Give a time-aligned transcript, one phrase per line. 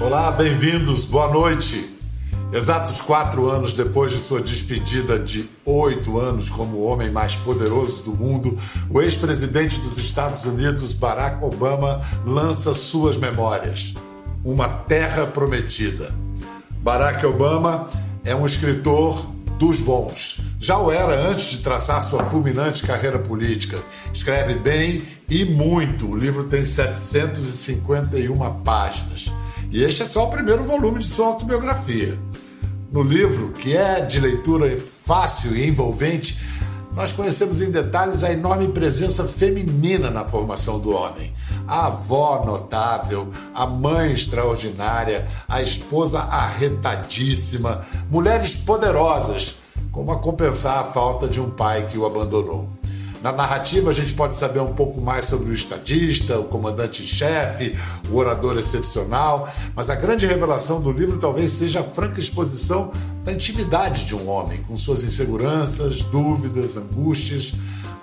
[0.00, 1.88] Olá, bem-vindos, boa noite.
[2.52, 8.02] Exatos quatro anos depois de sua despedida de oito anos como o homem mais poderoso
[8.04, 8.58] do mundo,
[8.90, 13.94] o ex-presidente dos Estados Unidos, Barack Obama, lança suas memórias.
[14.44, 16.12] Uma Terra Prometida.
[16.82, 17.88] Barack Obama
[18.22, 20.40] é um escritor dos bons.
[20.58, 23.78] Já o era antes de traçar sua fulminante carreira política.
[24.12, 26.08] Escreve bem e muito.
[26.08, 29.32] O livro tem 751 páginas.
[29.70, 32.18] E este é só o primeiro volume de sua autobiografia.
[32.92, 36.38] No livro, que é de leitura fácil e envolvente,
[36.94, 41.32] nós conhecemos em detalhes a enorme presença feminina na formação do homem.
[41.66, 49.56] A avó notável, a mãe extraordinária, a esposa arretadíssima, mulheres poderosas,
[49.90, 52.68] como a compensar a falta de um pai que o abandonou.
[53.22, 57.78] Na narrativa, a gente pode saber um pouco mais sobre o estadista, o comandante-chefe,
[58.10, 62.90] o orador excepcional, mas a grande revelação do livro talvez seja a franca exposição
[63.22, 67.54] da intimidade de um homem, com suas inseguranças, dúvidas, angústias.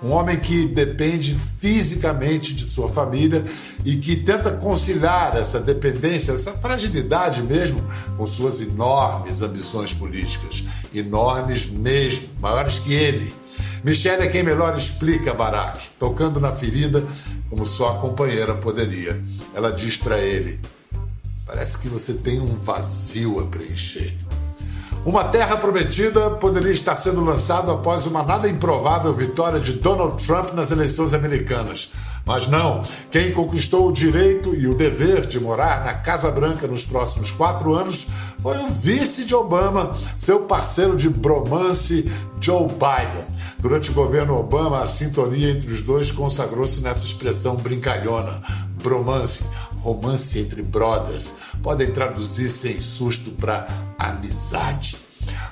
[0.02, 3.44] Um homem que depende fisicamente de sua família
[3.84, 7.82] e que tenta conciliar essa dependência, essa fragilidade mesmo,
[8.16, 10.64] com suas enormes ambições políticas.
[10.94, 13.34] Enormes mesmo, maiores que ele.
[13.82, 17.02] Michelle é quem melhor explica Barack, tocando na ferida
[17.48, 19.22] como só a companheira poderia.
[19.54, 20.60] Ela diz para ele:
[21.46, 24.16] Parece que você tem um vazio a preencher.
[25.04, 30.52] Uma Terra Prometida poderia estar sendo lançado após uma nada improvável vitória de Donald Trump
[30.52, 31.90] nas eleições americanas.
[32.26, 36.84] Mas não, quem conquistou o direito e o dever de morar na Casa Branca nos
[36.84, 38.06] próximos quatro anos
[38.40, 43.24] foi o vice de Obama, seu parceiro de bromance, Joe Biden.
[43.58, 48.42] Durante o governo Obama, a sintonia entre os dois consagrou-se nessa expressão brincalhona,
[48.82, 49.44] bromance,
[49.82, 51.34] romance entre brothers.
[51.62, 53.66] Podem traduzir sem susto para
[53.98, 54.96] amizade.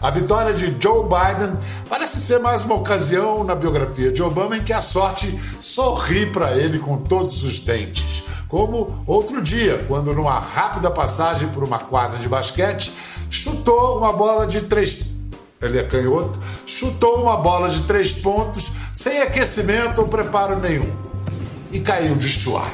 [0.01, 1.59] A vitória de Joe Biden
[1.89, 6.57] parece ser mais uma ocasião na biografia de Obama em que a sorte sorri para
[6.57, 8.23] ele com todos os dentes.
[8.49, 12.93] Como outro dia, quando numa rápida passagem por uma quadra de basquete,
[13.29, 15.19] chutou uma bola de três
[15.61, 20.95] ele é canhoto, chutou uma bola de três pontos sem aquecimento ou preparo nenhum
[21.73, 22.73] e caiu de chuar.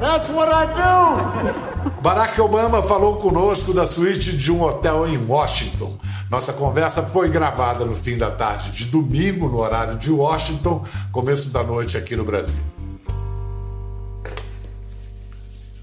[0.00, 2.00] That's what I do.
[2.02, 5.98] Barack Obama falou conosco da suíte de um hotel em Washington.
[6.30, 11.50] Nossa conversa foi gravada no fim da tarde de domingo, no horário de Washington, começo
[11.50, 12.62] da noite aqui no Brasil.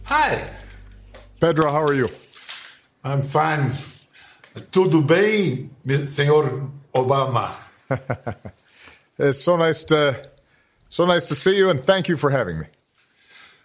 [0.10, 0.48] Hi.
[1.40, 2.10] Pedro, how are you?
[3.04, 3.76] I'm fine.
[4.72, 5.70] Tudo bem,
[6.08, 7.52] senhor Obama?
[9.20, 10.16] it's so nice to
[10.90, 12.66] so nice to see you and thank you for having me.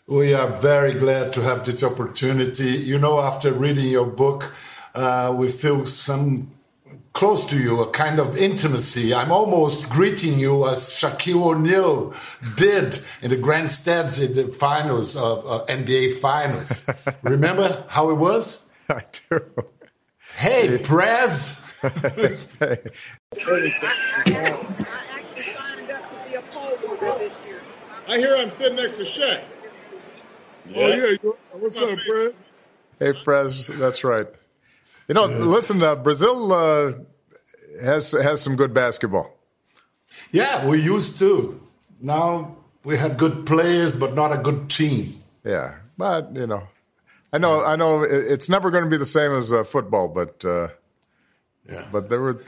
[0.07, 2.71] We are very glad to have this opportunity.
[2.71, 4.53] You know, after reading your book,
[4.95, 6.51] uh, we feel some
[7.13, 9.15] close to you, a kind of intimacy.
[9.15, 12.15] I'm almost greeting you as Shaquille O'Neal
[12.57, 16.87] did in the grandstands in the finals of uh, NBA finals.
[17.23, 18.65] Remember how it was?
[18.89, 19.41] I do.
[20.37, 21.61] Hey, Prez.
[28.09, 29.43] I hear I'm sitting next to Shaq.
[30.75, 31.17] Oh yeah,
[31.53, 32.33] what's up, Prez?
[32.99, 34.27] Hey, Prez, that's right.
[35.09, 36.93] You know, listen, uh, Brazil uh,
[37.83, 39.37] has has some good basketball.
[40.31, 41.61] Yeah, we used to.
[42.01, 45.23] Now we have good players, but not a good team.
[45.45, 46.69] Yeah, but you know,
[47.33, 50.45] I know, I know, it's never going to be the same as uh, football, but
[50.45, 50.69] uh,
[51.69, 52.43] yeah, but there were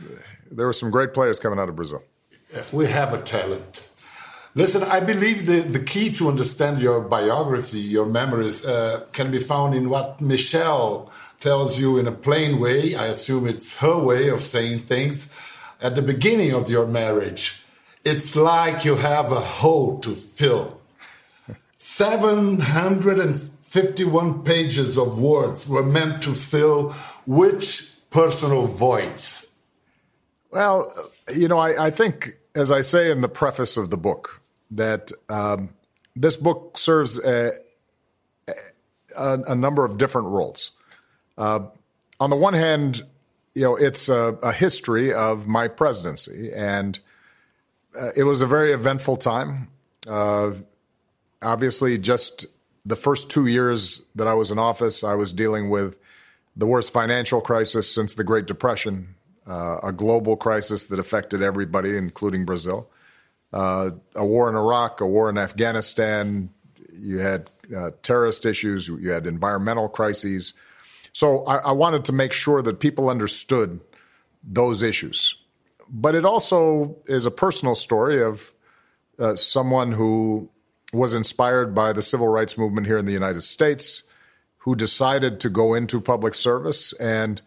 [0.51, 2.03] there were some great players coming out of Brazil.
[2.73, 3.89] We have a talent.
[4.57, 9.41] Listen, I believe the, the key to understand your biography, your memories, uh, can be
[9.41, 11.11] found in what Michelle
[11.41, 12.95] tells you in a plain way.
[12.95, 15.29] I assume it's her way of saying things.
[15.81, 17.65] At the beginning of your marriage,
[18.05, 20.81] it's like you have a hole to fill.
[21.77, 26.93] 751 pages of words were meant to fill
[27.27, 29.49] which personal voids?
[30.53, 30.95] Well,
[31.35, 34.41] you know, I, I think, as I say in the preface of the book,
[34.71, 35.71] that um,
[36.17, 37.53] this book serves a,
[39.17, 40.73] a, a, number of different roles.
[41.37, 41.61] Uh,
[42.21, 43.03] on the one hand,
[43.55, 46.99] you know, it's a, a history of my presidency, and
[47.99, 49.69] uh, it was a very eventful time.
[50.09, 50.53] Uh,
[51.43, 52.47] obviously, just
[52.85, 55.99] the first two years that I was in office, I was dealing with
[56.57, 59.15] the worst financial crisis since the Great Depression,
[59.47, 62.89] uh, a global crisis that affected everybody, including Brazil,
[63.55, 66.51] uh, a war in Iraq, a war in Afghanistan.
[66.93, 70.55] You had uh, terrorist issues, you had environmental crises.
[71.13, 73.81] So I, I wanted to make sure that people understood
[74.43, 75.37] those issues.
[75.89, 78.53] But it also is a personal story of
[79.21, 80.51] uh, someone who
[80.93, 84.03] was inspired by the civil rights movement here in the United States,
[84.59, 87.41] who decided to go into public service and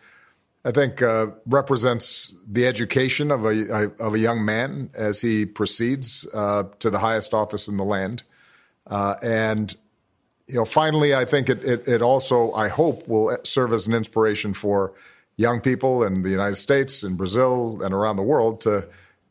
[0.67, 6.27] I think uh, represents the education of a, of a young man as he proceeds
[6.33, 8.23] uh, to the highest office in the land.
[8.85, 9.73] Uh, and
[10.47, 13.93] you know, finally, I think it, it, it also, I hope, will serve as an
[13.93, 14.91] inspiration for
[15.37, 18.85] young people in the United States, in Brazil, and around the world to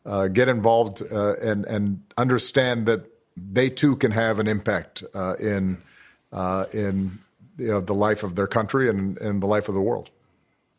[0.06, 3.04] uh, get involved uh, and and understand that
[3.36, 5.76] they too can have an impact uh, in
[6.72, 7.18] in
[7.58, 10.10] you know, the life of their country and, and the life of the world.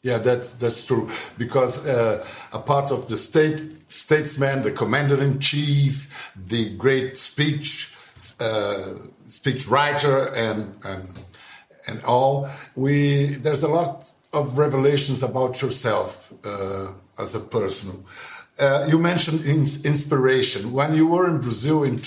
[0.07, 1.09] Yeah, that's that's true.
[1.37, 3.59] Because uh, a part of the state
[3.89, 7.93] statesman, the commander in chief, the great speech
[8.39, 8.93] uh,
[9.27, 11.19] speech writer, and and
[11.87, 18.05] and all, we there's a lot of revelations about yourself uh, as a person.
[18.57, 19.41] Uh, you mentioned
[19.85, 20.71] inspiration.
[20.71, 21.99] When you were in Brazil in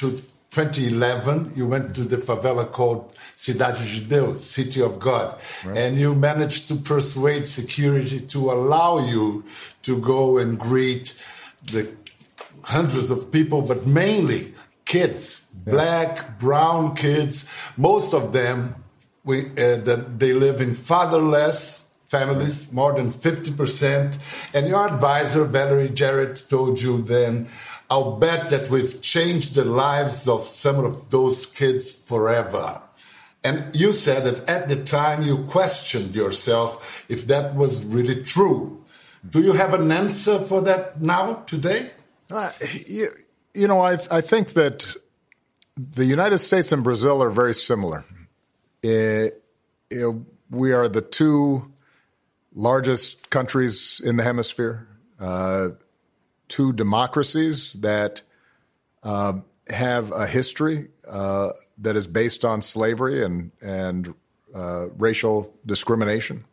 [0.50, 5.76] 2011, you went to the favela called Cidade de Deus, City of God, right.
[5.76, 9.44] and you managed to persuade security to allow you
[9.82, 11.14] to go and greet
[11.64, 11.88] the
[12.64, 14.52] hundreds of people, but mainly
[14.84, 15.72] kids, yeah.
[15.72, 17.48] black, brown kids.
[17.76, 18.74] Most of them,
[19.24, 24.18] we, uh, that they live in fatherless families, more than 50%.
[24.52, 27.48] And your advisor, Valerie Jarrett, told you then,
[27.90, 32.80] I'll bet that we've changed the lives of some of those kids forever.
[33.42, 38.84] And you said that at the time you questioned yourself if that was really true.
[39.28, 41.90] Do you have an answer for that now, today?
[42.30, 42.52] Uh,
[42.86, 43.08] you,
[43.54, 44.94] you know, I, I think that
[45.76, 48.04] the United States and Brazil are very similar.
[48.82, 49.42] It,
[49.90, 50.14] it,
[50.50, 51.72] we are the two
[52.54, 54.86] largest countries in the hemisphere,
[55.18, 55.70] uh,
[56.50, 58.20] two democracies that
[59.02, 59.32] uh,
[59.70, 64.12] have a history uh, that is based on slavery and and
[64.54, 66.44] uh, racial discrimination,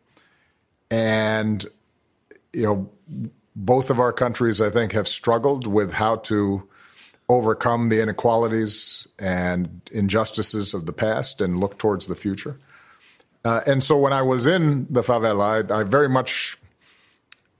[0.90, 1.66] and
[2.54, 2.90] you know
[3.56, 6.70] both of our countries, I think, have struggled with how to
[7.28, 12.58] overcome the inequalities and injustices of the past and look towards the future.
[13.44, 16.58] Uh, and so when I was in the favela, I, I very much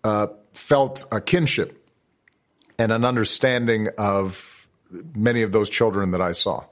[0.04, 1.87] uh, felt a kinship
[2.80, 4.68] and an understanding of
[5.16, 6.64] many of those children that I saw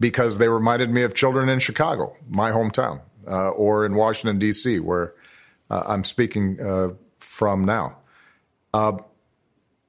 [0.00, 4.80] because they reminded me of children in Chicago, my hometown, uh, or in Washington, D.C.,
[4.80, 5.14] where
[5.70, 7.96] uh, I'm speaking uh, from now.
[8.72, 8.98] Uh,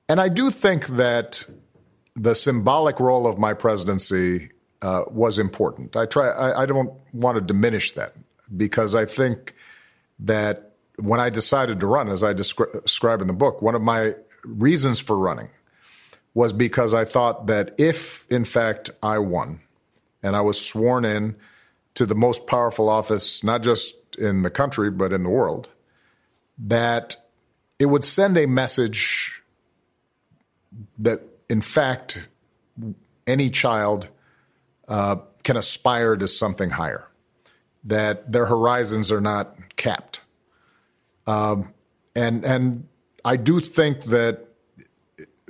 [0.07, 1.45] and I do think that
[2.13, 4.50] the symbolic role of my presidency
[5.09, 5.95] was important.
[5.95, 6.27] I try.
[6.27, 8.13] I, I don't want to diminish that
[8.56, 9.56] because I think
[10.19, 13.81] that when I decided to run, as I descri- describe in the book, one of
[13.81, 14.13] my
[14.45, 15.50] reasons for running
[16.33, 19.62] was because I thought that if, in fact, I won
[20.21, 21.36] and I was sworn in
[21.95, 25.69] to the most powerful office, not just in the country, but in the world,
[26.57, 27.15] that
[27.80, 29.42] it would send a message
[31.00, 32.27] that, in fact,
[33.25, 34.10] any child
[34.88, 37.08] uh, can aspire to something higher
[37.86, 40.22] that their horizons are not capped.
[41.27, 41.74] Um,
[42.15, 42.88] and and
[43.25, 44.48] I do think that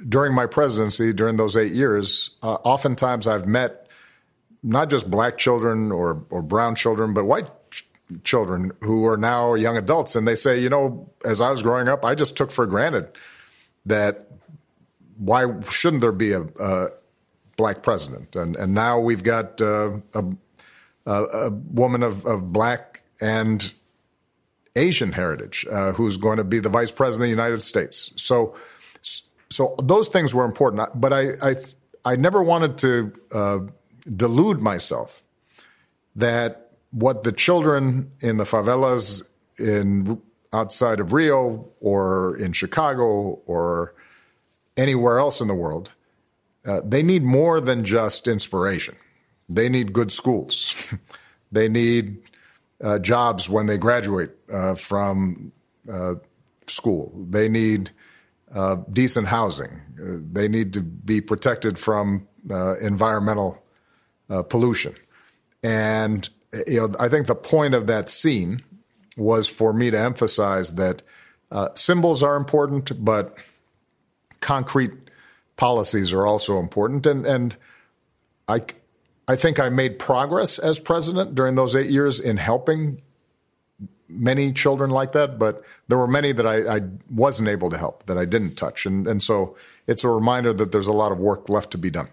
[0.08, 3.88] during my presidency, during those eight years, uh, oftentimes I've met
[4.64, 7.86] not just black children or or brown children, but white ch-
[8.24, 11.88] children who are now young adults, and they say, you know, as I was growing
[11.88, 13.10] up, I just took for granted
[13.86, 14.28] that
[15.18, 16.90] why shouldn't there be a, a
[17.58, 18.36] black president?
[18.36, 20.24] And and now we've got uh, a
[21.06, 23.72] a woman of, of black and
[24.76, 28.12] Asian heritage uh, who's going to be the vice president of the United States.
[28.18, 28.56] So,
[29.50, 30.90] so those things were important.
[30.96, 31.56] But I, I,
[32.04, 33.60] I never wanted to uh,
[34.16, 35.24] delude myself
[36.16, 40.22] that what the children in the favelas in
[40.54, 43.94] outside of Rio or in Chicago or
[44.78, 45.92] anywhere else in the world,
[46.66, 48.96] uh, they need more than just inspiration.
[49.50, 50.74] They need good schools.
[51.52, 52.24] they need
[52.84, 55.52] uh, jobs when they graduate uh, from
[55.92, 56.16] uh,
[56.68, 57.14] school.
[57.30, 57.92] They need
[58.54, 59.82] uh, decent housing.
[60.00, 62.28] Uh, they need to be protected from
[62.82, 63.64] environmental
[64.50, 64.96] pollution.
[65.64, 66.30] And
[66.68, 68.64] you know, I think the point of that scene
[69.18, 71.02] was for me to emphasize that
[71.74, 73.36] symbols are important, but
[74.42, 74.92] concrete
[75.56, 77.08] policies are also important.
[77.08, 77.56] And and
[78.48, 78.62] I
[79.28, 83.02] I think I made progress as president during those eight years in helping
[84.08, 88.06] many children like that, but there were many that I, I, wasn't able to help,
[88.06, 88.86] that I didn't touch.
[88.86, 89.56] And, and so
[89.88, 92.10] it's a reminder that there's a lot of work left to be done.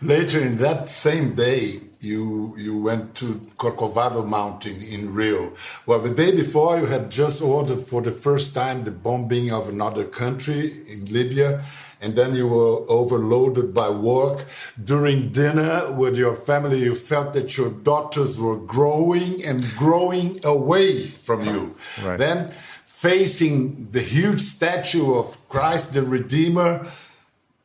[0.00, 5.52] Later in that same day, you you went to Corcovado Mountain in Rio.
[5.86, 9.68] Well, the day before, you had just ordered for the first time the bombing of
[9.68, 11.64] another country in Libya,
[12.00, 14.46] and then you were overloaded by work.
[14.82, 21.08] During dinner with your family, you felt that your daughters were growing and growing away
[21.08, 21.74] from you.
[22.04, 22.18] Right.
[22.18, 22.50] Then,
[22.84, 26.86] facing the huge statue of Christ the Redeemer,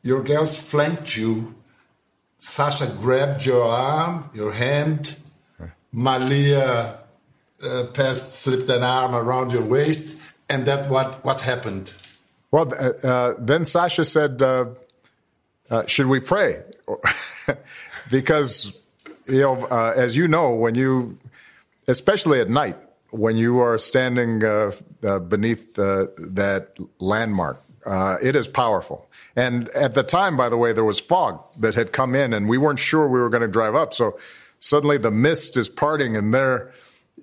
[0.01, 1.53] your girls flanked you
[2.43, 5.15] Sasha grabbed your arm, your hand.
[5.93, 6.99] Malia
[7.63, 10.17] uh, passed, slipped an arm around your waist,
[10.49, 11.93] and that what what happened?
[12.51, 14.65] Well, uh, uh, then Sasha said, uh,
[15.71, 16.61] uh, "Should we pray?"
[18.11, 18.77] because
[19.25, 21.17] you know, uh, as you know, when you,
[21.87, 22.77] especially at night,
[23.11, 24.39] when you are standing
[25.29, 29.09] beneath that landmark, it is powerful.
[29.35, 32.47] And at the time, by the way, there was fog that had come in and
[32.47, 33.93] we weren't sure we were going to drive up.
[33.93, 34.17] So
[34.59, 36.71] suddenly the mist is parting and there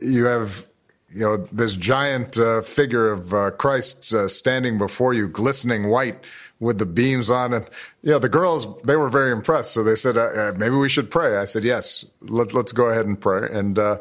[0.00, 0.66] you have,
[1.08, 6.24] you know, this giant uh, figure of uh, Christ uh, standing before you, glistening white
[6.58, 7.54] with the beams on.
[7.54, 7.68] And,
[8.02, 9.72] you know, the girls, they were very impressed.
[9.72, 11.36] So they said, uh, uh, maybe we should pray.
[11.36, 13.48] I said, yes, let, us go ahead and pray.
[13.50, 13.98] And, uh,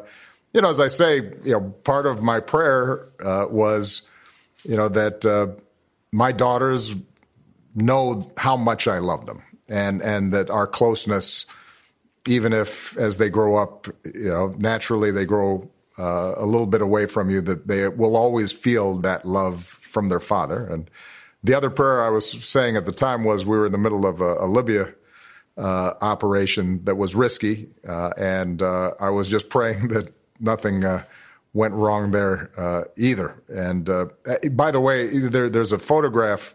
[0.52, 4.02] you know, as I say, you know, part of my prayer was,
[4.64, 5.24] you know, that
[6.12, 6.94] my daughters
[7.74, 11.46] know how much I love them and and that our closeness,
[12.26, 16.82] even if as they grow up, you know, naturally they grow uh, a little bit
[16.82, 20.66] away from you, that they will always feel that love from their father.
[20.66, 20.90] And
[21.42, 24.06] the other prayer I was saying at the time was we were in the middle
[24.06, 24.92] of a, a Libya
[25.56, 31.04] uh, operation that was risky, uh, and uh, I was just praying that nothing uh,
[31.52, 33.42] went wrong there uh, either.
[33.48, 33.84] And
[34.52, 36.54] by the way, there, there's a photograph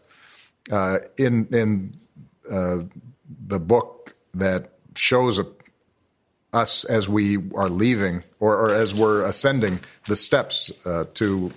[0.72, 1.92] uh, in in
[2.50, 2.84] uh,
[3.48, 5.48] the book that shows a,
[6.54, 11.52] us as we are leaving or, or, as we're ascending the steps uh, to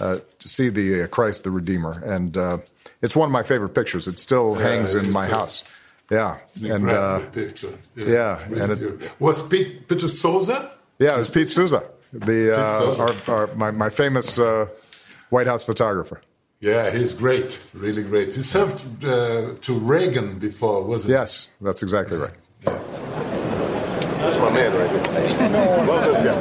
[0.00, 2.58] uh, to see the uh, Christ the Redeemer, and uh,
[3.00, 4.06] it's one of my favorite pictures.
[4.06, 5.64] It still yeah, hangs in my house.
[6.10, 7.78] Yeah, and uh, picture.
[7.96, 10.76] Yeah, yeah really and it, was Pete Peter Souza.
[10.98, 11.82] Yeah, it was Pete Souza,
[12.20, 13.30] the Souza.
[13.30, 14.38] Our, our, my, my famous
[15.30, 16.20] White House photographer.
[16.60, 18.34] Yeah, he's great, really great.
[18.34, 21.64] He served uh, to Reagan before, wasn't yes, he?
[21.64, 22.32] that's exactly right.
[22.64, 22.78] Yeah.
[24.20, 25.86] That's my man right there.
[25.86, 26.34] Love this guy.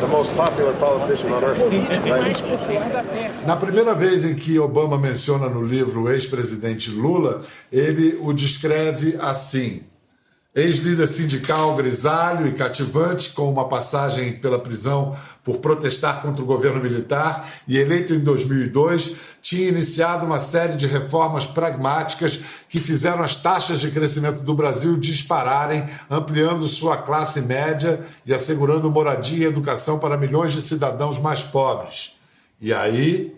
[0.00, 1.58] The most popular politician on earth.
[3.46, 7.42] Na primeira vez em que Obama menciona no livro o ex-presidente Lula,
[7.72, 9.82] ele o descreve assim:
[10.52, 16.82] Ex-líder sindical grisalho e cativante, com uma passagem pela prisão por protestar contra o governo
[16.82, 23.36] militar e eleito em 2002, tinha iniciado uma série de reformas pragmáticas que fizeram as
[23.36, 30.00] taxas de crescimento do Brasil dispararem, ampliando sua classe média e assegurando moradia e educação
[30.00, 32.16] para milhões de cidadãos mais pobres.
[32.60, 33.36] E aí,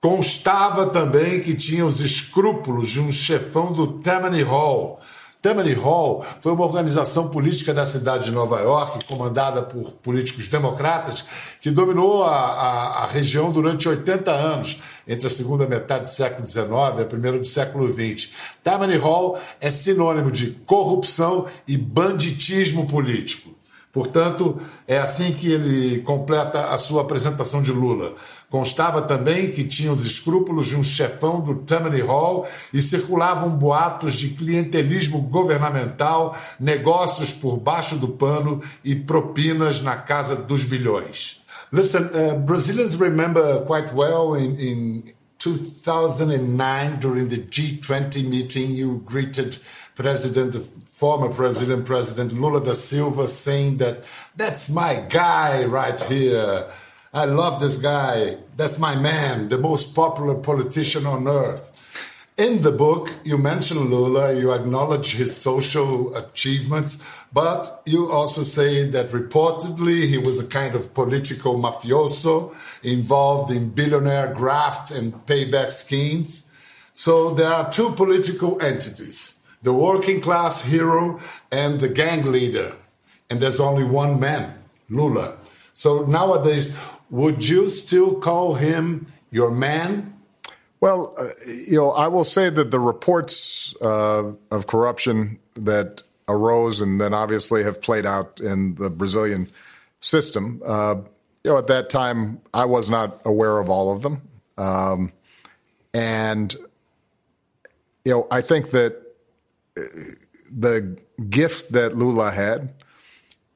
[0.00, 4.98] constava também que tinha os escrúpulos de um chefão do Tammany Hall
[5.42, 11.24] Tammany Hall foi uma organização política da cidade de Nova York, comandada por políticos democratas,
[11.60, 16.46] que dominou a, a, a região durante 80 anos, entre a segunda metade do século
[16.46, 18.30] XIX e a primeira do século XX.
[18.62, 23.52] Tammany Hall é sinônimo de corrupção e banditismo político.
[23.92, 24.58] Portanto,
[24.88, 28.14] é assim que ele completa a sua apresentação de Lula.
[28.48, 34.14] Constava também que tinha os escrúpulos de um chefão do Tammany Hall e circulavam boatos
[34.14, 41.42] de clientelismo governamental, negócios por baixo do pano e propinas na casa dos bilhões.
[41.70, 45.02] Listen, uh, Brazilians remember quite well in, in
[45.38, 49.58] 2009 during the G20 meeting you greeted
[49.94, 50.56] President
[51.02, 54.04] former Brazilian President Lula da Silva saying that
[54.36, 56.70] that's my guy right here.
[57.12, 58.38] I love this guy.
[58.56, 61.78] That's my man, the most popular politician on earth.
[62.38, 66.96] In the book, you mention Lula, you acknowledge his social achievements,
[67.30, 73.68] but you also say that reportedly he was a kind of political mafioso involved in
[73.68, 76.50] billionaire graft and payback schemes.
[76.94, 82.74] So there are two political entities the working class hero and the gang leader.
[83.30, 84.52] and there's only one man,
[84.90, 85.38] Lula.
[85.72, 86.76] So nowadays,
[87.08, 90.14] would you still call him your man?
[90.80, 91.28] Well, uh,
[91.66, 97.14] you know, I will say that the reports uh, of corruption that arose and then
[97.14, 99.48] obviously have played out in the Brazilian
[100.00, 100.60] system.
[100.64, 100.96] Uh,
[101.44, 104.22] you know, at that time, I was not aware of all of them,
[104.58, 105.12] um,
[105.94, 106.54] and
[108.04, 109.01] you know, I think that
[109.74, 110.98] the
[111.28, 112.74] gift that Lula had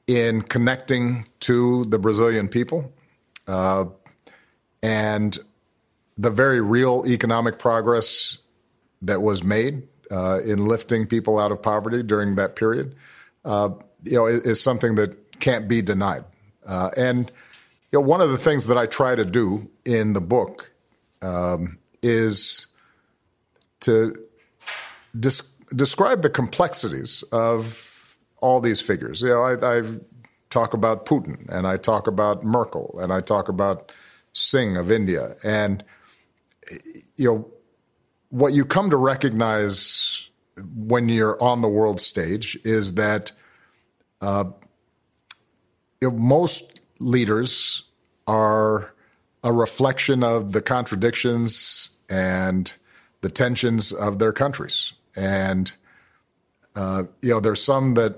[0.06, 2.92] in connecting to the Brazilian people
[3.46, 3.84] uh,
[4.82, 5.38] and
[6.16, 8.38] the very real economic progress
[9.02, 12.94] that was made uh, in lifting people out of poverty during that period,
[13.44, 13.68] uh,
[14.04, 16.24] you know, is, is, something that can't be denied.
[16.64, 17.30] Uh, and
[17.90, 20.72] you know, one of the things that I try to do in the book
[21.22, 22.66] um, is
[23.80, 24.14] to
[25.74, 29.22] describe the complexities of all these figures.
[29.22, 29.82] You know, I, I
[30.50, 33.92] talk about Putin, and I talk about Merkel, and I talk about
[34.32, 35.82] Singh of India, and
[37.16, 37.50] you know
[38.30, 40.28] what you come to recognize
[40.74, 43.32] when you're on the world stage is that
[44.20, 44.44] uh,
[46.00, 47.82] you know, most leaders
[48.26, 48.92] are
[49.44, 52.72] a reflection of the contradictions and
[53.20, 54.92] the tensions of their countries.
[55.16, 55.72] And,
[56.74, 58.16] uh, you know, there's some that,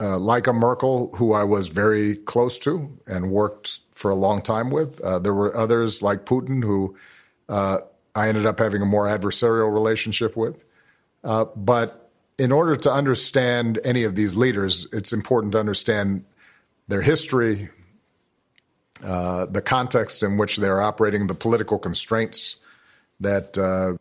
[0.00, 4.42] uh, like a Merkel, who I was very close to and worked for a long
[4.42, 5.00] time with.
[5.00, 6.96] Uh, there were others like Putin who
[7.48, 7.78] uh,
[8.14, 10.64] I ended up having a more adversarial relationship with.
[11.22, 16.24] Uh, but in order to understand any of these leaders, it's important to understand
[16.88, 17.70] their history,
[19.04, 22.56] uh, the context in which they're operating, the political constraints
[23.20, 23.94] that uh,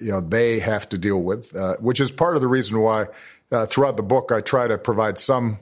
[0.00, 3.06] you know they have to deal with, uh, which is part of the reason why
[3.52, 5.58] uh, throughout the book I try to provide some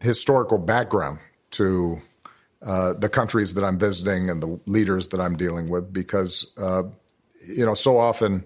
[0.00, 1.18] historical background
[1.50, 2.00] to
[2.62, 6.82] uh, the countries that I'm visiting and the leaders that I'm dealing with, because uh,
[7.46, 8.44] you know so often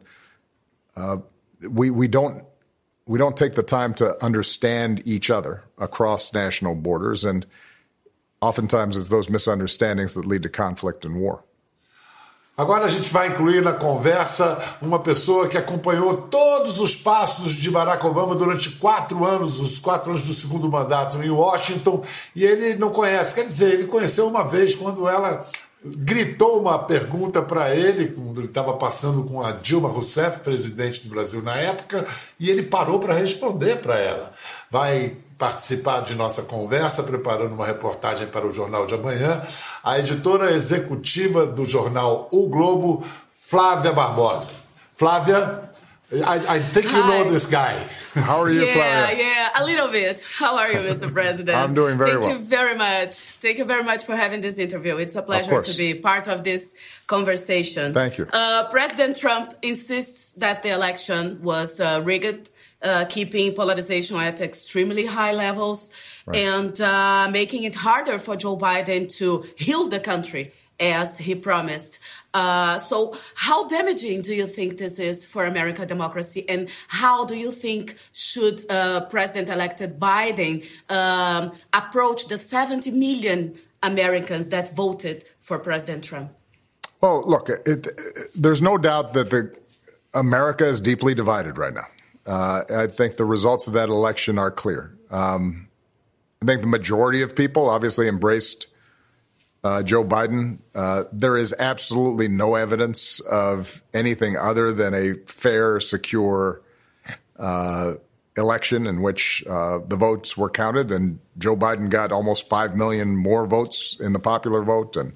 [0.97, 1.17] uh,
[1.69, 2.45] we we don't
[3.07, 7.45] we don't take the time to understand each other across national borders, and
[8.41, 11.45] oftentimes it's those misunderstandings that lead to conflict and war.
[12.57, 17.69] Agora a gente vai incluir na conversa uma pessoa que acompanhou todos os passos de
[17.69, 22.77] Barack Obama durante quatro anos, os quatro anos do segundo mandato em Washington, e ele
[22.77, 23.35] não conhece.
[23.35, 25.45] Quer dizer, ele conheceu uma vez quando ela
[25.85, 31.11] gritou uma pergunta para ele, quando ele estava passando com a Dilma Rousseff, presidente do
[31.11, 32.07] Brasil na época,
[32.41, 34.33] e ele parou para responder para ela.
[34.71, 39.43] Vai participar de nossa conversa, preparando uma reportagem para o Jornal de Amanhã,
[39.83, 44.53] a editora executiva do jornal O Globo, Flávia Barbosa.
[44.91, 45.71] Flávia,
[46.13, 46.99] I, I think Hi.
[46.99, 47.87] you know this guy.
[48.13, 49.25] How are you, yeah, Flavia?
[49.25, 50.21] Yeah, a little bit.
[50.21, 51.13] How are you, Mr.
[51.19, 51.57] President?
[51.57, 52.31] I'm doing very Thank well.
[52.31, 53.15] Thank you very much.
[53.15, 54.97] Thank you very much for having this interview.
[54.99, 56.75] It's a pleasure to be part of this
[57.07, 57.95] conversation.
[57.95, 58.29] Thank you.
[58.33, 62.51] Uh, President Trump insists that the election was uh, rigged
[62.83, 65.91] uh, keeping polarization at extremely high levels
[66.27, 66.37] right.
[66.37, 70.53] and uh, making it harder for Joe Biden to heal the country
[70.93, 71.99] as he promised.
[72.33, 77.37] Uh, so, how damaging do you think this is for American democracy, and how do
[77.37, 85.59] you think should uh, President-elected Biden um, approach the 70 million Americans that voted for
[85.59, 86.33] President Trump?
[87.01, 87.89] Well, look, it, it,
[88.35, 89.55] there's no doubt that the
[90.15, 91.87] America is deeply divided right now.
[92.27, 94.97] Uh, I think the results of that election are clear.
[95.11, 95.69] Um,
[96.43, 98.69] I think the majority of people obviously embraced
[99.65, 100.59] uh, Joe Biden.
[100.75, 106.63] Uh, there is absolutely no evidence of anything other than a fair, secure
[107.39, 107.95] uh,
[108.37, 113.17] election in which uh, the votes were counted, and Joe Biden got almost five million
[113.17, 115.13] more votes in the popular vote and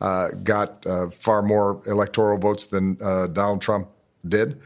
[0.00, 0.84] uh, got
[1.14, 2.96] far more electoral votes than
[3.32, 3.88] Donald Trump
[4.26, 4.60] did.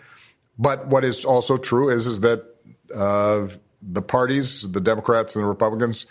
[0.59, 2.45] But what is also true is is that
[2.95, 3.49] uh,
[3.83, 6.07] the parties, the Democrats and the Republicans,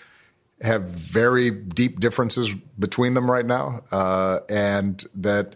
[0.61, 5.55] have very deep differences between them right now, uh, and that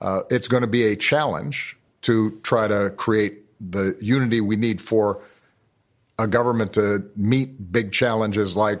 [0.00, 4.80] uh, it's going to be a challenge to try to create the unity we need
[4.80, 5.20] for
[6.18, 8.80] a government to meet big challenges like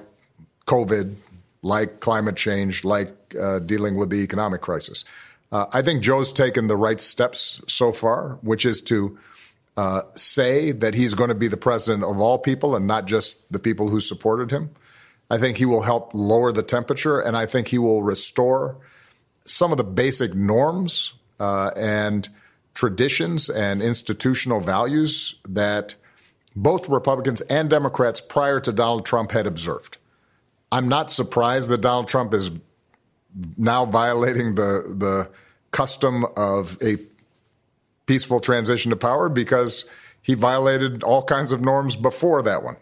[0.66, 1.14] COVID,
[1.62, 5.04] like climate change, like uh, dealing with the economic crisis.
[5.52, 9.18] Uh, I think Joe's taken the right steps so far, which is to
[9.76, 13.50] uh, say that he's going to be the president of all people and not just
[13.52, 14.70] the people who supported him.
[15.30, 18.76] I think he will help lower the temperature, and I think he will restore
[19.44, 22.28] some of the basic norms uh, and
[22.74, 25.94] traditions and institutional values that
[26.56, 29.98] both Republicans and Democrats prior to Donald Trump had observed.
[30.72, 32.50] I'm not surprised that Donald Trump is
[33.56, 35.30] now violating the the
[35.70, 36.96] custom of a
[38.06, 39.84] peaceful transition to power because
[40.22, 42.76] he violated all kinds of norms before that one.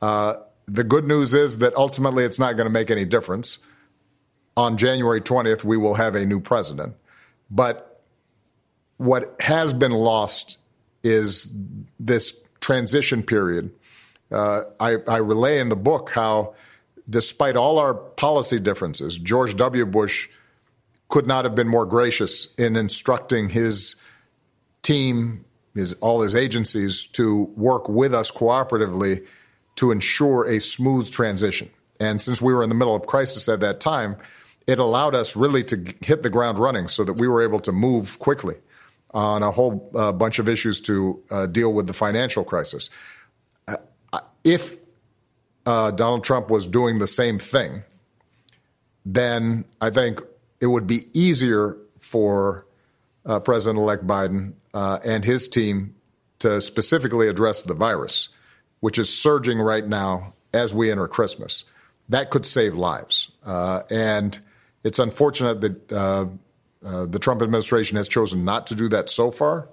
[0.00, 0.34] Uh,
[0.66, 3.58] the good news is that ultimately it's not going to make any difference.
[4.56, 6.94] On January 20th, we will have a new president.
[7.50, 8.02] But
[8.96, 10.58] what has been lost
[11.02, 11.54] is
[11.98, 13.70] this transition period.
[14.30, 16.54] Uh, I, I relay in the book how,
[17.10, 19.84] despite all our policy differences, George W.
[19.84, 20.28] Bush
[21.08, 23.96] could not have been more gracious in instructing his
[24.82, 25.44] team,
[25.74, 29.26] his, all his agencies, to work with us cooperatively
[29.76, 31.70] to ensure a smooth transition.
[32.00, 34.16] And since we were in the middle of crisis at that time,
[34.66, 37.72] it allowed us really to hit the ground running so that we were able to
[37.72, 38.56] move quickly
[39.12, 42.88] on a whole uh, bunch of issues to uh, deal with the financial crisis.
[43.68, 43.76] Uh,
[44.44, 44.76] if
[45.66, 47.82] uh, Donald Trump was doing the same thing,
[49.04, 50.20] then I think
[50.60, 52.66] it would be easier for
[53.26, 55.94] uh, President elect Biden uh, and his team
[56.38, 58.28] to specifically address the virus,
[58.82, 61.64] which is surging right now as we enter Christmas.
[62.08, 63.30] That could save lives.
[63.46, 64.36] Uh, and
[64.82, 66.26] it's unfortunate that uh,
[66.84, 69.68] uh, the Trump administration has chosen not to do that so far.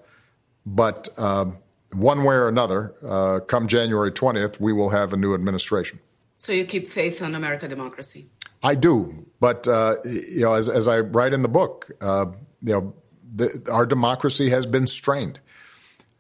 [0.64, 1.46] But uh,
[1.92, 6.00] one way or another, uh, come January 20th, we will have a new administration.
[6.38, 8.30] So you keep faith in American democracy?
[8.62, 9.26] I do.
[9.40, 12.28] But, uh, you know, as, as, I write in the book, uh,
[12.62, 12.94] you know,
[13.28, 15.40] the, our democracy has been strained.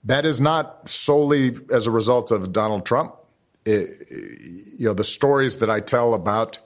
[0.09, 3.13] That is not solely as a result of Donald Trump.
[3.63, 6.57] It, you know, the stories that I tell about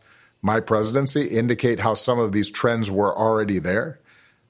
[0.41, 3.99] my presidency indicate how some of these trends were already there.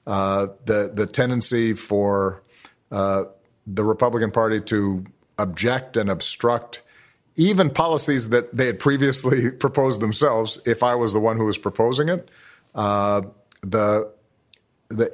[0.06, 2.44] Uh, the the tendency for
[2.92, 3.24] uh,
[3.66, 5.04] the Republican Party to
[5.38, 6.82] object and obstruct
[7.34, 10.60] even policies that they had previously proposed themselves.
[10.68, 12.30] If I was the one who was proposing it,
[12.76, 13.22] uh,
[13.60, 14.12] the
[14.88, 15.12] the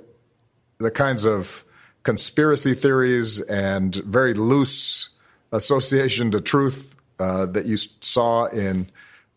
[0.77, 1.65] the kinds of
[2.03, 5.11] conspiracy theories and very loose
[5.53, 8.89] association to truth uh, that you saw in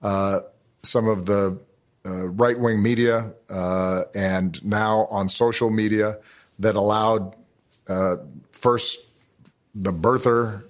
[0.01, 0.41] uh,
[0.83, 1.59] some of the
[2.05, 6.17] uh, right wing media uh, and now on social media
[6.59, 7.35] that allowed
[7.87, 8.15] uh,
[8.51, 8.99] first
[9.75, 10.63] the birther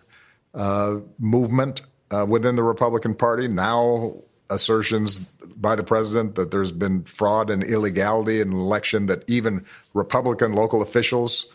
[0.53, 1.81] uh, movement
[2.27, 4.13] within the Republican Party, now
[4.51, 9.65] assertions by the president that there's been fraud and illegality in an election that even
[9.95, 11.47] Republican local officials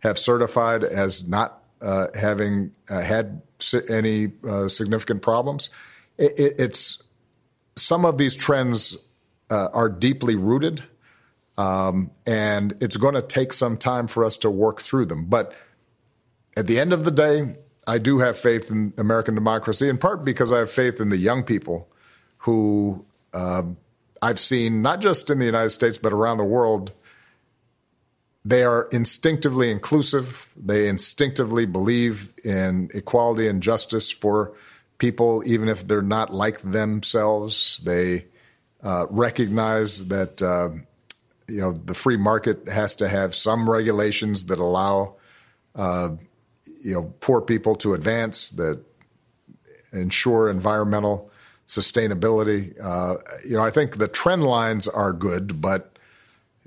[0.00, 3.42] have certified as not uh, having uh, had
[3.90, 5.70] any uh, significant problems.
[6.18, 7.02] It, it, it's
[7.76, 8.96] some of these trends
[9.50, 10.82] uh, are deeply rooted,
[11.58, 15.26] um, and it's going to take some time for us to work through them.
[15.26, 15.54] But
[16.56, 17.56] at the end of the day,
[17.86, 21.18] I do have faith in American democracy, in part because I have faith in the
[21.18, 21.88] young people
[22.38, 23.62] who uh,
[24.22, 26.92] I've seen, not just in the United States, but around the world.
[28.46, 30.48] They are instinctively inclusive.
[30.56, 34.52] They instinctively believe in equality and justice for
[34.98, 37.82] people, even if they're not like themselves.
[37.84, 38.26] They
[38.84, 40.68] uh, recognize that uh,
[41.48, 45.16] you know the free market has to have some regulations that allow
[45.74, 46.10] uh,
[46.64, 48.80] you know poor people to advance that
[49.92, 51.32] ensure environmental
[51.66, 52.76] sustainability.
[52.80, 55.95] Uh, you know, I think the trend lines are good, but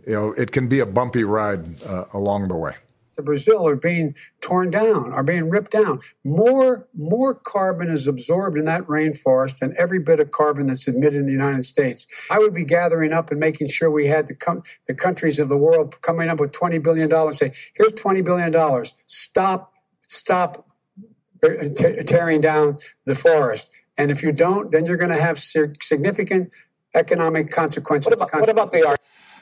[0.09, 2.75] you know it can be a bumpy ride uh, along the way
[3.15, 5.99] The Brazil are being torn down, are being ripped down.
[6.23, 11.19] More, more carbon is absorbed in that rainforest than every bit of carbon that's emitted
[11.19, 12.07] in the United States.
[12.31, 15.49] I would be gathering up and making sure we had the, com- the countries of
[15.49, 18.51] the world coming up with $20 billion, say, here's $20 billion.
[19.05, 19.73] Stop,
[20.07, 20.65] stop
[21.43, 23.69] t- tearing down the forest.
[23.97, 26.53] And if you don't, then you're going to have significant
[26.95, 28.07] economic consequences.
[28.07, 28.97] What about, what about the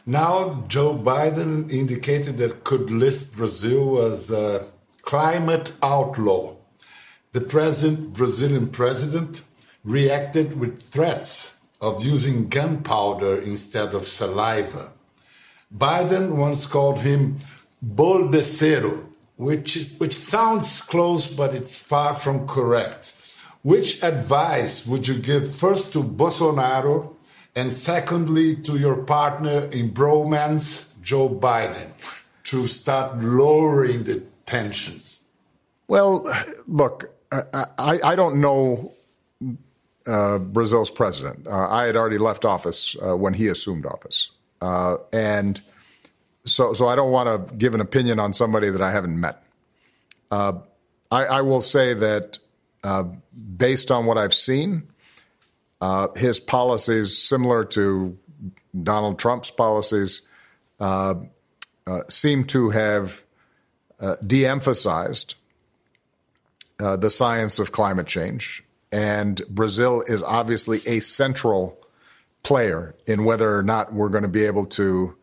[0.09, 4.63] now, Joe Biden indicated that could list Brazil as a
[5.01, 6.55] climate outlaw.
[7.33, 9.41] The present Brazilian president
[9.83, 14.91] reacted with threats of using gunpowder instead of saliva.
[15.75, 17.39] Biden once called him
[17.85, 23.13] boldeceiro, which, is, which sounds close, but it's far from correct.
[23.61, 27.16] Which advice would you give first to Bolsonaro
[27.57, 31.91] and secondly, to your partner in bromance, Joe Biden,
[32.43, 35.23] to start lowering the tensions?
[35.87, 36.31] Well,
[36.67, 38.93] look, I, I, don't know
[40.05, 41.47] uh, Brazil's president.
[41.47, 44.29] Uh, I had already left office uh, when he assumed office.
[44.61, 45.59] Uh, and
[46.45, 49.41] so, so I don't want to give an opinion on somebody that I haven't met.
[50.29, 50.53] Uh,
[51.09, 52.37] I, I, will say that
[52.83, 53.05] uh,
[53.57, 54.83] based on what I've seen,
[55.81, 58.17] uh, his policies, similar to
[58.83, 60.21] Donald Trump's policies,
[60.79, 61.15] uh,
[61.85, 63.23] uh, seem to have
[63.99, 65.35] uh, de emphasized
[66.79, 68.63] the science of climate change.
[68.91, 71.77] And Brazil is obviously a central
[72.43, 75.15] player in whether or not we're going to be able to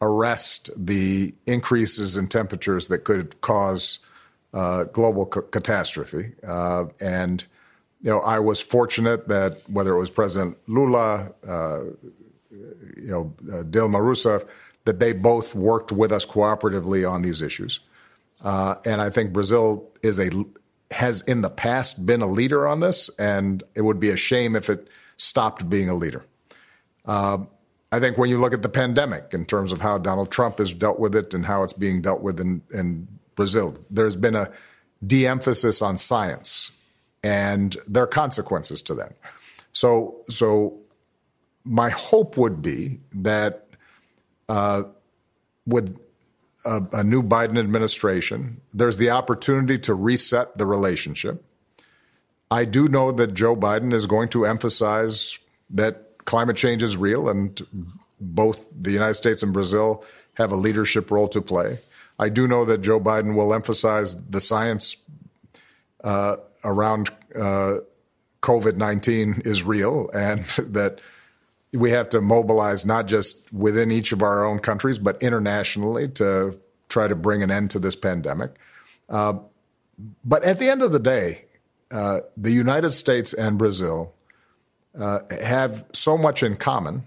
[0.00, 3.98] arrest the increases in temperatures that could cause
[4.54, 6.32] uh, global catastrophe.
[6.46, 7.44] Uh, and
[8.02, 11.80] you know, I was fortunate that whether it was President Lula, uh,
[12.50, 14.46] you know, uh, Dilma Rousseff,
[14.84, 17.80] that they both worked with us cooperatively on these issues.
[18.42, 20.30] Uh, and I think Brazil is a
[20.90, 24.56] has in the past been a leader on this, and it would be a shame
[24.56, 26.24] if it stopped being a leader.
[27.04, 27.38] Uh,
[27.92, 30.72] I think when you look at the pandemic in terms of how Donald Trump has
[30.72, 34.50] dealt with it and how it's being dealt with in, in Brazil, there's been a
[35.06, 36.72] de emphasis on science,
[37.22, 39.14] and there are consequences to that.
[39.72, 40.78] So, so
[41.64, 43.66] my hope would be that
[44.48, 44.84] uh,
[45.66, 45.98] with
[46.64, 51.44] a, a new Biden administration, there's the opportunity to reset the relationship.
[52.50, 55.38] I do know that Joe Biden is going to emphasize
[55.70, 57.60] that climate change is real and
[58.20, 60.04] both the United States and Brazil
[60.34, 61.78] have a leadership role to play.
[62.18, 64.96] I do know that Joe Biden will emphasize the science
[66.04, 67.78] uh, around uh,
[68.42, 71.00] COVID 19 is real and that
[71.72, 76.58] we have to mobilize not just within each of our own countries, but internationally to
[76.88, 78.52] try to bring an end to this pandemic.
[79.08, 79.34] Uh,
[80.24, 81.44] but at the end of the day,
[81.90, 84.14] uh, the United States and Brazil
[84.98, 87.04] uh, have so much in common,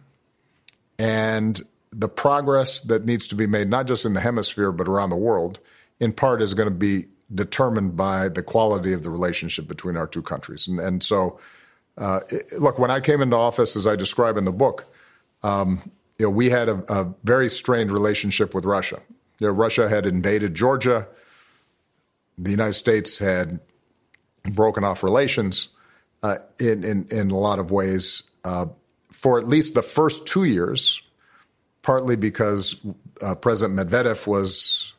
[0.97, 5.09] and the progress that needs to be made, not just in the hemisphere, but around
[5.09, 5.59] the world,
[5.99, 10.07] in part is going to be determined by the quality of the relationship between our
[10.07, 10.67] two countries.
[10.67, 11.39] And, and so,
[11.97, 12.21] uh,
[12.57, 14.85] look, when I came into office, as I describe in the book,
[15.43, 19.01] um, you know, we had a, a, very strained relationship with Russia.
[19.39, 21.07] You know, Russia had invaded Georgia.
[22.37, 23.59] The United States had
[24.51, 25.69] broken off relations
[26.21, 28.65] uh, in, in, in a lot of ways uh,
[29.11, 31.01] for at least the first two years,
[31.81, 32.75] partly because
[33.21, 34.93] uh, President Medvedev was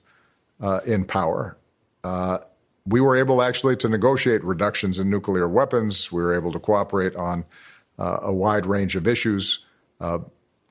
[0.61, 1.57] uh, in power.
[2.05, 2.39] Uh,
[2.87, 6.13] we were able actually to negotiate reductions in nuclear weapons.
[6.13, 7.47] We were able to cooperate on
[7.99, 9.61] uh, a wide range of issues.
[10.01, 10.19] Uh,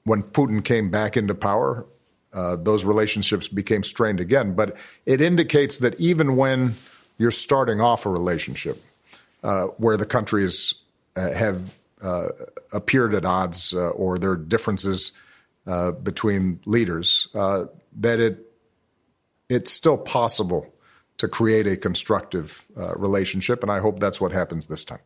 [0.04, 1.86] when Putin came back into power,
[2.34, 4.54] uh, those relationships became strained again.
[4.54, 6.76] But it indicates that even when
[7.17, 8.82] you're starting off a relationship
[9.43, 10.76] uh, where the countries
[11.15, 11.74] uh, have
[12.74, 15.13] appeared at odds or there are differences
[16.04, 18.39] between leaders, that it
[19.48, 20.72] it's still possible
[21.23, 23.63] to create a constructive uh, relationship.
[23.63, 24.99] And I hope that's what happens this time.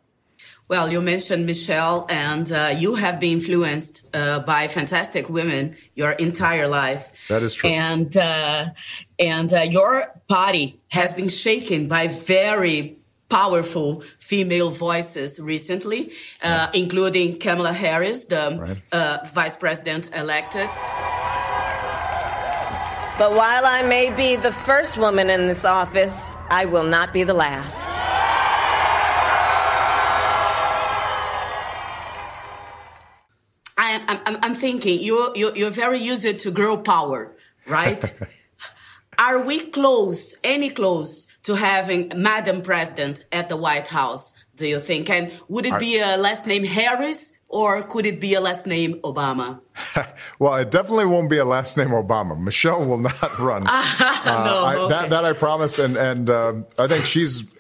[0.68, 6.12] Well, you mentioned Michelle, and uh, you have been influenced uh, by fantastic women your
[6.12, 7.04] entire life.
[7.30, 7.70] That is true.
[7.70, 8.66] And uh,
[9.20, 12.98] and uh, your party has been shaken by very
[13.30, 16.76] powerful female voices recently, uh, right.
[16.76, 18.78] including Kamala Harris, the right.
[18.92, 20.68] Uh, vice president elected.
[23.18, 27.24] But while I may be the first woman in this office, I will not be
[27.24, 27.90] the last.
[33.76, 38.14] I, am I'm thinking you're, you're, you're very used to girl power, right?
[39.20, 44.80] Are we close, any close, to having Madam President at the White House, do you
[44.80, 45.10] think?
[45.10, 48.96] And would it be a last name Harris or could it be a last name
[49.04, 49.62] Obama?
[50.40, 52.40] well, it definitely won't be a last name Obama.
[52.40, 53.64] Michelle will not run.
[53.64, 54.96] no, uh, I, okay.
[54.96, 57.54] that, that I promise, and and uh, I think she's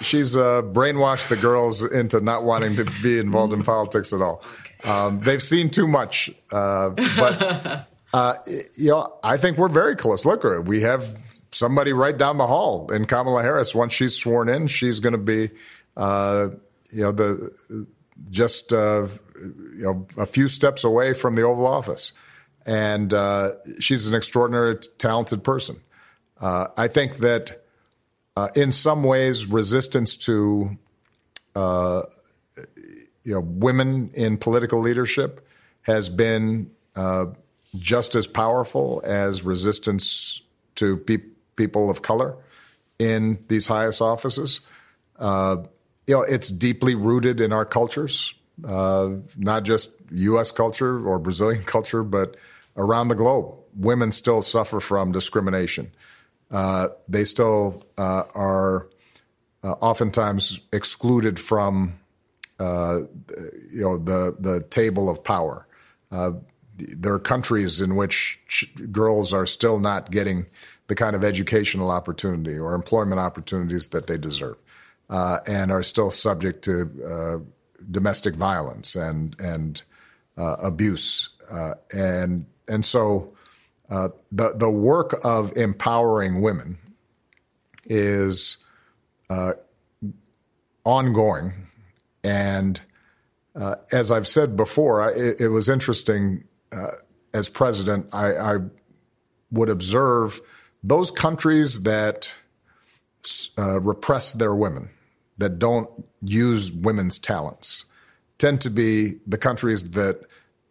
[0.00, 4.42] she's uh, brainwashed the girls into not wanting to be involved in politics at all.
[4.60, 4.90] Okay.
[4.90, 8.34] Um, they've seen too much, uh, but uh,
[8.76, 10.24] you know, I think we're very close.
[10.24, 11.18] Look, we have
[11.50, 13.74] somebody right down the hall in Kamala Harris.
[13.74, 15.50] Once she's sworn in, she's going to be,
[15.96, 16.48] uh,
[16.92, 17.86] you know, the
[18.30, 19.06] just uh,
[19.40, 22.12] you know a few steps away from the Oval Office,
[22.66, 25.76] and uh, she's an extraordinary, talented person.
[26.40, 27.64] Uh, I think that
[28.36, 30.76] uh, in some ways, resistance to
[31.54, 32.02] uh,
[33.24, 35.46] you know women in political leadership
[35.82, 37.26] has been uh,
[37.76, 40.42] just as powerful as resistance
[40.76, 41.18] to pe-
[41.56, 42.36] people of color
[42.98, 44.60] in these highest offices.
[45.18, 45.58] Uh,
[46.06, 48.34] you know, it's deeply rooted in our cultures,
[48.66, 50.50] uh, not just U.S.
[50.50, 52.36] culture or Brazilian culture, but
[52.76, 53.54] around the globe.
[53.76, 55.90] Women still suffer from discrimination.
[56.50, 58.88] Uh, they still uh, are
[59.64, 61.98] uh, oftentimes excluded from
[62.60, 63.00] uh,
[63.70, 65.66] you know the the table of power.
[66.12, 66.32] Uh,
[66.76, 70.46] there are countries in which ch- girls are still not getting
[70.86, 74.56] the kind of educational opportunity or employment opportunities that they deserve,
[75.08, 77.44] and are still subject to
[77.90, 79.82] domestic violence and and
[80.36, 81.30] uh, abuse,
[81.92, 83.32] and and so
[83.88, 86.78] the the work of empowering women
[87.86, 88.58] is
[90.84, 91.52] ongoing.
[92.22, 92.80] And
[93.54, 96.92] uh, as I've said before, I, it, it, was interesting uh,
[97.32, 98.56] as president, I, I,
[99.50, 100.40] would observe
[100.82, 102.34] those countries that
[103.56, 104.90] uh, repress their women,
[105.38, 105.88] that don't
[106.22, 107.84] use women's talents,
[108.38, 110.22] tend to be the countries that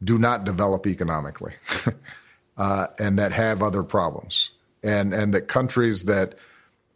[0.04, 1.54] do not develop economically
[2.58, 4.52] uh, and that have other problems.
[4.84, 6.36] And, and that countries that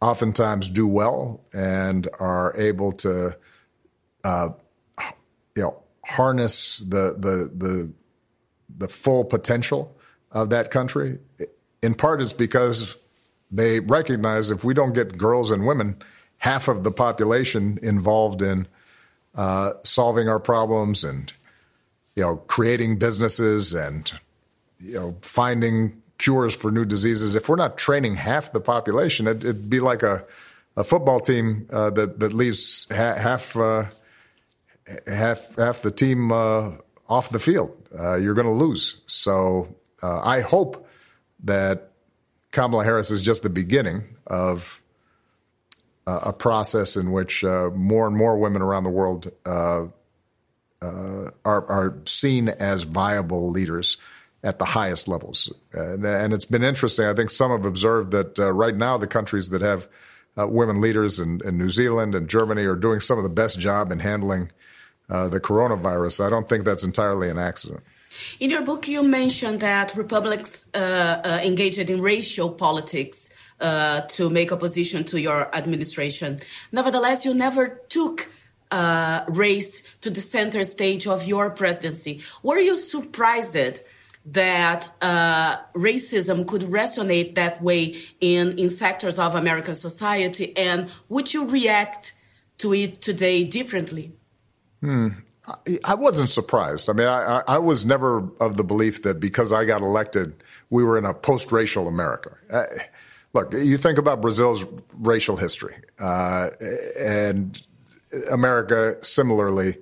[0.00, 3.36] oftentimes do well and are able to,
[4.24, 4.48] uh,
[5.56, 7.92] you know, harness the the the
[8.78, 9.94] the full potential
[10.32, 11.18] of that country.
[11.82, 12.96] In part, is because
[13.50, 15.96] they recognize if we don't get girls and women,
[16.38, 18.66] half of the population involved in
[19.34, 21.32] uh, solving our problems and
[22.14, 24.12] you know creating businesses and
[24.78, 27.34] you know finding cures for new diseases.
[27.34, 30.24] If we're not training half the population, it, would be like a,
[30.76, 33.84] a football team uh, that that leaves ha- half uh,
[35.06, 36.72] half half the team uh,
[37.08, 37.76] off the field.
[37.96, 39.00] Uh, you're going to lose.
[39.06, 40.88] So uh, I hope
[41.44, 41.92] that
[42.50, 44.82] Kamala Harris is just the beginning of
[46.08, 49.92] uh, a process in which more and more women around the world are
[51.44, 53.96] are seen as viable leaders
[54.42, 55.52] at the highest levels.
[55.72, 57.06] And, and, it's been interesting.
[57.06, 59.88] I think some have observed that uh, right now the countries that have
[60.36, 63.58] uh, women leaders in, in, New Zealand and Germany are doing some of the best
[63.58, 64.52] job in handling
[65.10, 66.24] uh, the coronavirus.
[66.24, 67.82] I don't think that's entirely an accident.
[68.38, 74.30] In your book, you mentioned that republics uh, uh, engaged in racial politics uh, to
[74.30, 76.40] make opposition to your administration.
[76.72, 78.28] Nevertheless, you never took
[79.28, 82.22] race to the center stage of your presidency.
[82.42, 83.80] Were you surprised
[84.26, 90.56] that uh, racism could resonate that way in, in sectors of American society?
[90.56, 92.12] And would you react
[92.58, 94.12] to it today differently?
[94.80, 95.08] Hmm.
[95.82, 96.90] I wasn't surprised.
[96.90, 100.84] I mean, I, I, was never of the belief that because I got elected, we
[100.84, 102.36] were in a post racial America.
[102.50, 102.66] Uh,
[103.32, 104.64] look, you think about Brazil's
[104.94, 106.50] racial history, uh,
[106.98, 107.62] and
[108.30, 109.76] America similarly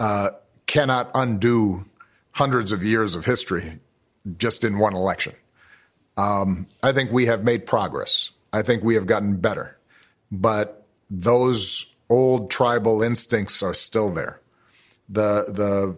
[0.00, 0.30] uh,
[0.66, 1.84] cannot undo
[2.32, 3.78] hundreds of years of history
[4.36, 5.34] just in one election.
[6.16, 8.30] Um, I think we have made progress.
[8.52, 9.78] I think we have gotten better.
[10.30, 14.40] But those old tribal instincts are still there.
[15.08, 15.96] The, the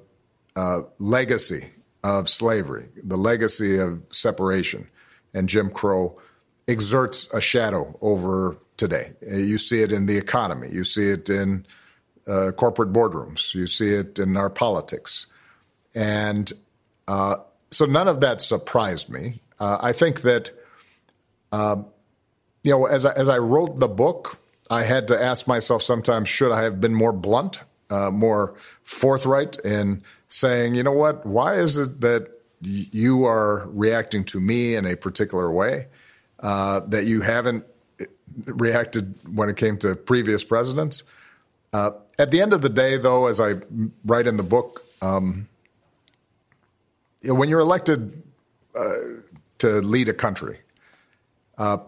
[0.60, 1.70] uh, legacy
[2.02, 4.88] of slavery, the legacy of separation
[5.32, 6.18] and Jim Crow
[6.68, 9.12] exerts a shadow over today.
[9.22, 11.66] You see it in the economy, you see it in
[12.26, 15.26] uh, corporate boardrooms, you see it in our politics.
[15.94, 16.52] And
[17.06, 17.36] uh,
[17.70, 19.40] so none of that surprised me.
[19.60, 20.50] Uh, I think that,
[21.52, 21.76] uh,
[22.62, 24.38] you know, as I, as I wrote the book,
[24.70, 29.56] I had to ask myself sometimes, should I have been more blunt, uh, more forthright
[29.60, 34.86] in saying, you know what, why is it that you are reacting to me in
[34.86, 35.86] a particular way
[36.44, 37.64] uh, that you haven't
[38.44, 41.02] reacted when it came to previous presidents?
[41.72, 43.54] Uh, at the end of the day, though, as I
[44.04, 45.48] write in the book, um,
[47.24, 48.22] when you're elected
[48.78, 48.90] uh,
[49.58, 50.58] to lead a country,
[51.56, 51.78] uh,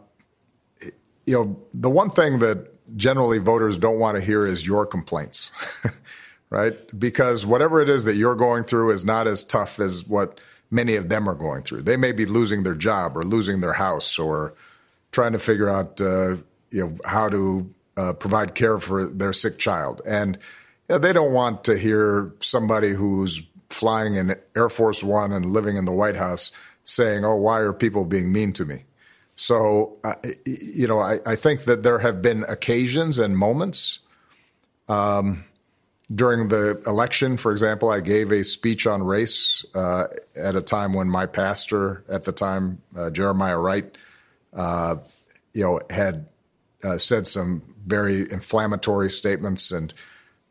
[1.26, 5.50] you know the one thing that generally voters don't want to hear is your complaints,
[6.50, 6.74] right?
[6.98, 10.40] Because whatever it is that you're going through is not as tough as what
[10.70, 11.82] many of them are going through.
[11.82, 14.54] They may be losing their job or losing their house or
[15.12, 16.36] trying to figure out uh,
[16.70, 20.38] you know how to uh, provide care for their sick child, and
[20.88, 25.46] you know, they don't want to hear somebody who's flying in Air Force One and
[25.46, 26.52] living in the White House
[26.84, 28.84] saying, oh, why are people being mean to me?
[29.34, 30.14] So, uh,
[30.46, 33.98] you know, I, I, think that there have been occasions and moments.
[34.88, 35.44] Um,
[36.14, 40.92] during the election, for example, I gave a speech on race uh, at a time
[40.92, 43.96] when my pastor at the time, uh, Jeremiah Wright,
[44.52, 44.96] uh,
[45.52, 46.28] you know, had
[46.84, 49.92] uh, said some very inflammatory statements, and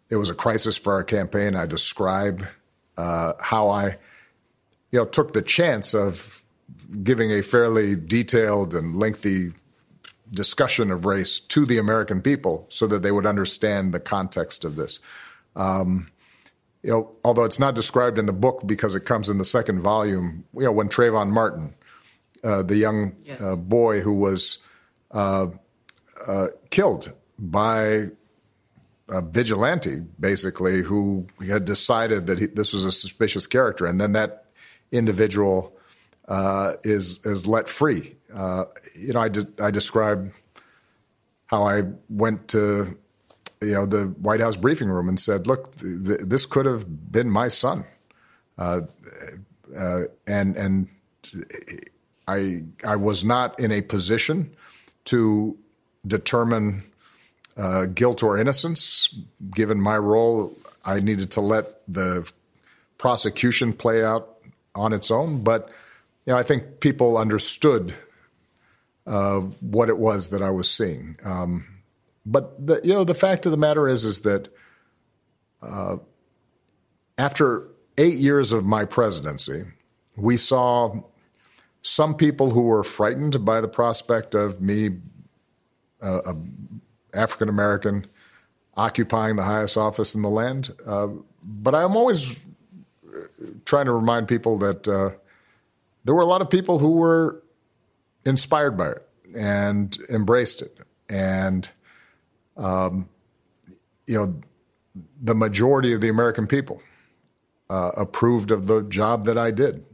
[0.09, 1.55] it was a crisis for our campaign.
[1.55, 2.45] I described
[2.97, 3.97] uh, how I,
[4.91, 6.43] you know, took the chance of
[7.03, 9.53] giving a fairly detailed and lengthy
[10.33, 14.75] discussion of race to the American people so that they would understand the context of
[14.75, 14.99] this.
[15.55, 16.09] Um,
[16.83, 19.79] you know, although it's not described in the book because it comes in the second
[19.79, 21.73] volume, you know, when Trayvon Martin,
[22.43, 23.41] uh, the young yes.
[23.41, 24.59] uh, boy who was
[25.11, 25.47] uh,
[26.27, 28.09] uh killed by
[29.09, 34.13] a vigilante, basically, who had decided that he, this was a suspicious character, and then
[34.13, 34.45] that
[34.91, 35.75] individual
[36.27, 38.15] uh, is is let free.
[38.33, 38.65] Uh,
[38.99, 40.31] you know, I de- I described
[41.47, 42.97] how I went to
[43.65, 47.29] you know the White House briefing room and said, "Look, th- this could have been
[47.29, 47.85] my son,"
[48.57, 48.81] uh,
[49.77, 50.87] uh, and and
[52.27, 54.55] I I was not in a position
[55.05, 55.57] to
[56.05, 56.83] determine
[57.57, 59.13] uh, guilt or innocence.
[59.51, 60.55] Given my role,
[60.85, 62.29] I needed to let the
[62.97, 64.37] prosecution play out
[64.73, 65.43] on its own.
[65.43, 65.69] But
[66.25, 67.93] you know, I think people understood
[69.07, 71.17] uh, what it was that I was seeing.
[71.23, 71.65] Um,
[72.25, 74.49] but the, you know, the fact of the matter is, is that
[75.61, 75.97] uh,
[77.17, 77.67] after
[77.97, 79.65] eight years of my presidency,
[80.15, 81.01] we saw
[81.81, 84.89] some people who were frightened by the prospect of me,
[86.01, 86.35] uh, a
[87.13, 88.07] African American,
[88.75, 90.73] occupying the highest office in the land.
[90.85, 91.07] Uh,
[91.43, 92.39] but I'm always
[93.65, 95.11] trying to remind people that uh,
[96.03, 97.43] there were a lot of people who were
[98.25, 100.77] inspired by it and embraced it.
[101.07, 101.69] And,
[102.57, 103.09] um,
[104.07, 104.41] you know,
[105.21, 106.81] the majority of the American people
[107.69, 109.85] uh, approved of the job that I did.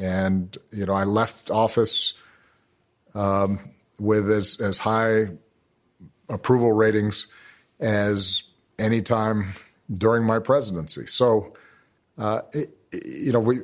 [0.00, 2.14] And, you know, I left office
[3.14, 3.58] um,
[3.98, 5.26] with as, as high
[6.28, 7.26] approval ratings
[7.80, 8.42] as
[8.78, 9.54] any time
[9.92, 11.06] during my presidency.
[11.06, 11.54] So,
[12.18, 13.56] uh, it, you know, we,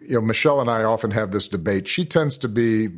[0.00, 1.86] you know, Michelle and I often have this debate.
[1.86, 2.88] She tends to be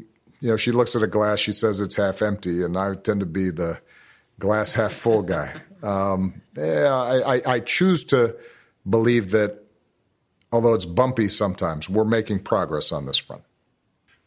[0.41, 3.21] you know, she looks at a glass, she says it's half empty, and I tend
[3.21, 3.81] to be the
[4.39, 5.53] glass half full guy.
[5.83, 8.37] Um, yeah, I, I, I choose to
[8.89, 9.65] believe that,
[10.53, 13.43] although it's bumpy sometimes, we're making progress on this front.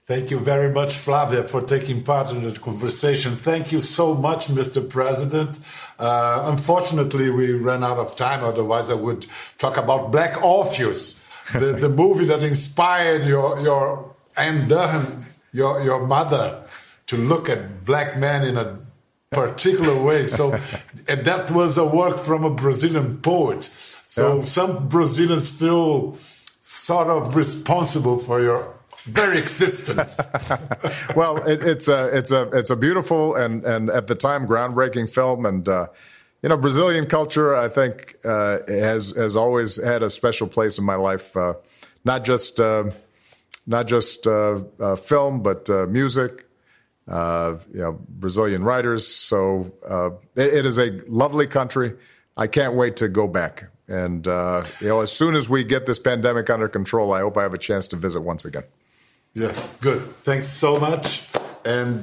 [0.08, 3.36] Thank you very much, Flavia, for taking part in the conversation.
[3.36, 4.88] Thank you so much, Mr.
[4.88, 5.60] President.
[5.98, 8.44] Uh, unfortunately, we ran out of time.
[8.44, 9.26] Otherwise, I would
[9.58, 16.06] talk about Black Orpheus, the, the movie that inspired your your Ann Dunham your your
[16.06, 16.64] mother
[17.08, 18.80] to look at black men in a
[19.32, 20.26] particular way.
[20.26, 20.60] So
[21.08, 23.64] and that was a work from a Brazilian poet.
[24.06, 24.44] So yeah.
[24.44, 26.18] some Brazilians feel
[26.60, 30.20] sort of responsible for your very existence.
[31.16, 35.10] well, it, it's a it's a it's a beautiful and and at the time groundbreaking
[35.10, 35.88] film, and uh,
[36.44, 40.84] you know Brazilian culture I think uh, has has always had a special place in
[40.84, 41.36] my life.
[41.38, 41.54] Uh,
[42.04, 42.92] not just uh,
[43.66, 46.46] not just uh, uh, film, but uh, music,
[47.12, 49.06] uh, you know, Brazilian writers.
[49.06, 51.94] So uh, it, it is a lovely country.
[52.38, 53.66] I can't wait to go back.
[53.88, 57.38] And uh, you know, as soon as we get this pandemic under control, I hope
[57.38, 58.64] I have a chance to visit once again.
[59.34, 60.02] Yeah, good.
[60.02, 61.28] Thanks so much,
[61.66, 62.02] and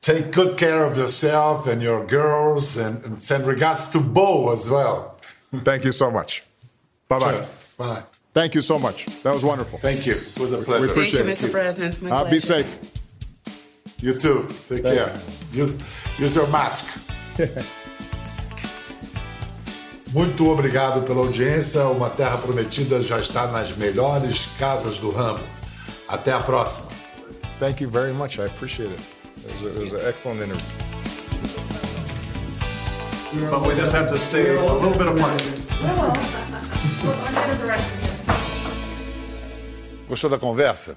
[0.00, 4.70] take good care of yourself and your girls, and, and send regards to Bo as
[4.70, 5.18] well.
[5.52, 6.44] Thank you so much.
[7.08, 7.46] Bye bye.
[7.76, 8.02] Bye.
[8.32, 9.06] Thank you so much.
[9.22, 9.78] That was wonderful.
[9.78, 10.14] Thank you.
[10.14, 10.86] It was a pleasure.
[10.86, 11.52] We appreciate Thank you, Mr.
[11.52, 12.02] President.
[12.02, 12.93] My uh, be safe.
[14.00, 14.46] You too.
[14.68, 15.12] Take Thank care.
[15.52, 15.78] Use,
[16.18, 16.84] use your mask.
[20.12, 21.84] Muito obrigado pela audiência.
[21.86, 25.42] Uma Terra Prometida já está nas melhores casas do ramo.
[26.06, 26.88] Até a próxima.
[27.58, 28.38] Thank you very much.
[28.38, 29.00] I appreciate it.
[29.44, 30.84] It was, a, it was an excellent interview.
[33.50, 35.42] But we just have to stay a little bit apart.
[40.08, 40.96] Gostou da conversa?